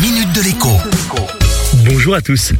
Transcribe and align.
minute 0.00 0.32
de 0.32 0.42
l'écho. 0.42 1.47
Bonjour 2.08 2.16
à 2.16 2.22
tous. 2.22 2.54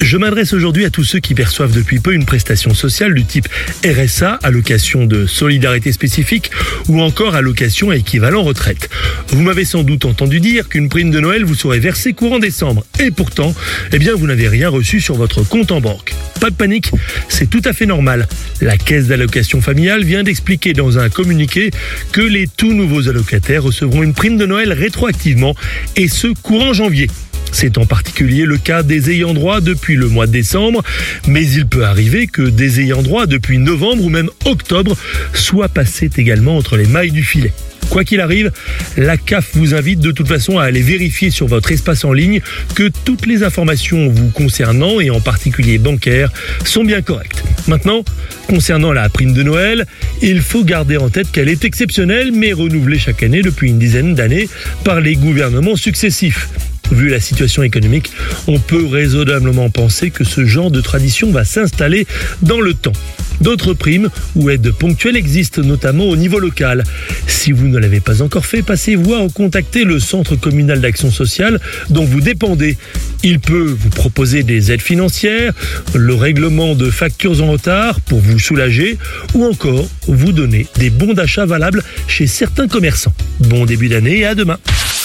Je 0.00 0.16
m'adresse 0.16 0.52
aujourd'hui 0.52 0.84
à 0.84 0.90
tous 0.90 1.04
ceux 1.04 1.20
qui 1.20 1.36
perçoivent 1.36 1.72
depuis 1.72 2.00
peu 2.00 2.14
une 2.14 2.24
prestation 2.24 2.74
sociale 2.74 3.14
du 3.14 3.24
type 3.24 3.46
RSA, 3.84 4.40
allocation 4.42 5.06
de 5.06 5.24
solidarité 5.24 5.92
spécifique, 5.92 6.50
ou 6.88 7.00
encore 7.00 7.36
allocation 7.36 7.92
équivalent 7.92 8.42
retraite. 8.42 8.90
Vous 9.28 9.40
m'avez 9.40 9.64
sans 9.64 9.84
doute 9.84 10.04
entendu 10.04 10.40
dire 10.40 10.68
qu'une 10.68 10.88
prime 10.88 11.12
de 11.12 11.20
Noël 11.20 11.44
vous 11.44 11.54
serait 11.54 11.78
versée 11.78 12.12
courant 12.12 12.40
décembre, 12.40 12.84
et 12.98 13.12
pourtant, 13.12 13.54
eh 13.92 13.98
vous 13.98 14.26
n'avez 14.26 14.48
rien 14.48 14.68
reçu 14.68 15.00
sur 15.00 15.14
votre 15.14 15.44
compte 15.44 15.70
en 15.70 15.80
banque. 15.80 16.16
Pas 16.40 16.50
de 16.50 16.56
panique, 16.56 16.90
c'est 17.28 17.48
tout 17.48 17.62
à 17.66 17.72
fait 17.72 17.86
normal. 17.86 18.26
La 18.60 18.76
caisse 18.76 19.06
d'allocation 19.06 19.60
familiale 19.60 20.02
vient 20.02 20.24
d'expliquer 20.24 20.72
dans 20.72 20.98
un 20.98 21.08
communiqué 21.08 21.70
que 22.10 22.20
les 22.20 22.48
tout 22.48 22.72
nouveaux 22.72 23.08
allocataires 23.08 23.62
recevront 23.62 24.02
une 24.02 24.14
prime 24.14 24.38
de 24.38 24.46
Noël 24.46 24.72
rétroactivement, 24.72 25.54
et 25.94 26.08
ce 26.08 26.26
courant 26.42 26.72
janvier. 26.72 27.06
C'est 27.52 27.78
en 27.78 27.86
particulier 27.86 28.44
le 28.44 28.58
cas 28.58 28.82
des 28.82 29.10
ayants 29.10 29.34
droit 29.34 29.60
depuis 29.60 29.96
le 29.96 30.08
mois 30.08 30.26
de 30.26 30.32
décembre, 30.32 30.82
mais 31.26 31.46
il 31.48 31.66
peut 31.66 31.84
arriver 31.84 32.26
que 32.26 32.42
des 32.42 32.80
ayants 32.80 33.02
droit 33.02 33.26
depuis 33.26 33.58
novembre 33.58 34.04
ou 34.04 34.08
même 34.08 34.30
octobre 34.44 34.96
soient 35.34 35.68
passés 35.68 36.10
également 36.16 36.56
entre 36.56 36.76
les 36.76 36.86
mailles 36.86 37.10
du 37.10 37.22
filet. 37.22 37.52
Quoi 37.90 38.04
qu'il 38.04 38.20
arrive, 38.20 38.52
la 38.98 39.16
CAF 39.16 39.50
vous 39.54 39.74
invite 39.74 40.00
de 40.00 40.12
toute 40.12 40.28
façon 40.28 40.58
à 40.58 40.64
aller 40.64 40.82
vérifier 40.82 41.30
sur 41.30 41.46
votre 41.46 41.72
espace 41.72 42.04
en 42.04 42.12
ligne 42.12 42.40
que 42.74 42.90
toutes 43.04 43.26
les 43.26 43.42
informations 43.42 44.10
vous 44.10 44.28
concernant, 44.28 45.00
et 45.00 45.10
en 45.10 45.20
particulier 45.20 45.78
bancaires, 45.78 46.30
sont 46.64 46.84
bien 46.84 47.00
correctes. 47.00 47.42
Maintenant, 47.66 48.04
concernant 48.46 48.92
la 48.92 49.08
prime 49.08 49.32
de 49.32 49.42
Noël, 49.42 49.86
il 50.20 50.42
faut 50.42 50.64
garder 50.64 50.98
en 50.98 51.08
tête 51.08 51.30
qu'elle 51.32 51.48
est 51.48 51.64
exceptionnelle 51.64 52.30
mais 52.32 52.52
renouvelée 52.52 52.98
chaque 52.98 53.22
année 53.22 53.40
depuis 53.40 53.70
une 53.70 53.78
dizaine 53.78 54.14
d'années 54.14 54.48
par 54.84 55.00
les 55.00 55.16
gouvernements 55.16 55.76
successifs. 55.76 56.48
Vu 56.90 57.08
la 57.08 57.20
situation 57.20 57.62
économique, 57.62 58.10
on 58.46 58.58
peut 58.58 58.86
raisonnablement 58.86 59.70
penser 59.70 60.10
que 60.10 60.24
ce 60.24 60.46
genre 60.46 60.70
de 60.70 60.80
tradition 60.80 61.30
va 61.30 61.44
s'installer 61.44 62.06
dans 62.42 62.60
le 62.60 62.74
temps. 62.74 62.92
D'autres 63.40 63.74
primes 63.74 64.08
ou 64.34 64.50
aides 64.50 64.72
ponctuelles 64.72 65.16
existent 65.16 65.62
notamment 65.62 66.04
au 66.04 66.16
niveau 66.16 66.38
local. 66.38 66.82
Si 67.26 67.52
vous 67.52 67.68
ne 67.68 67.78
l'avez 67.78 68.00
pas 68.00 68.22
encore 68.22 68.46
fait, 68.46 68.62
passez-vous 68.62 69.14
à 69.14 69.28
contacter 69.28 69.84
le 69.84 70.00
centre 70.00 70.34
communal 70.34 70.80
d'action 70.80 71.10
sociale 71.10 71.60
dont 71.90 72.04
vous 72.04 72.20
dépendez. 72.20 72.76
Il 73.22 73.38
peut 73.38 73.76
vous 73.78 73.90
proposer 73.90 74.42
des 74.42 74.72
aides 74.72 74.82
financières, 74.82 75.52
le 75.94 76.14
règlement 76.14 76.74
de 76.74 76.90
factures 76.90 77.42
en 77.42 77.52
retard 77.52 78.00
pour 78.00 78.18
vous 78.18 78.38
soulager 78.38 78.98
ou 79.34 79.44
encore 79.44 79.88
vous 80.06 80.32
donner 80.32 80.66
des 80.78 80.90
bons 80.90 81.14
d'achat 81.14 81.46
valables 81.46 81.82
chez 82.06 82.26
certains 82.26 82.66
commerçants. 82.66 83.14
Bon 83.40 83.66
début 83.66 83.88
d'année 83.88 84.18
et 84.18 84.26
à 84.26 84.34
demain. 84.34 84.58